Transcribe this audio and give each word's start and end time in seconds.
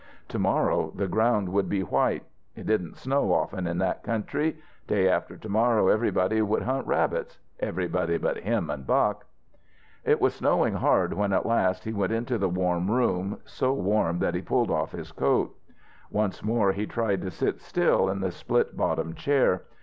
To 0.29 0.39
morrow 0.39 0.91
the 0.95 1.07
ground 1.07 1.49
would 1.49 1.69
be 1.69 1.81
white; 1.83 2.23
it 2.55 2.65
didn't 2.65 2.97
snow 2.97 3.31
often 3.31 3.67
in 3.67 3.77
that 3.77 4.01
country; 4.03 4.57
day 4.87 5.07
after 5.07 5.37
to 5.37 5.47
morrow 5.47 5.89
everybody 5.89 6.41
would 6.41 6.63
hunt 6.63 6.87
rabbits 6.87 7.37
everybody 7.59 8.17
but 8.17 8.37
him 8.39 8.71
and 8.71 8.87
Buck. 8.87 9.27
It 10.03 10.19
was 10.19 10.33
snowing 10.33 10.73
hard 10.73 11.13
when 11.13 11.33
at 11.33 11.45
last 11.45 11.83
he 11.83 11.93
went 11.93 12.09
back 12.11 12.17
into 12.17 12.39
the 12.39 12.49
warm 12.49 12.89
room, 12.89 13.41
so 13.45 13.73
warm 13.73 14.17
that 14.17 14.33
he 14.33 14.41
pulled 14.41 14.71
off 14.71 14.91
his 14.91 15.11
coat. 15.11 15.55
Once 16.09 16.43
more 16.43 16.71
he 16.71 16.87
tried 16.87 17.21
to 17.21 17.29
sit 17.29 17.61
still 17.61 18.09
in 18.09 18.21
the 18.21 18.31
split 18.31 18.75
bottom 18.75 19.13
chair. 19.13 19.65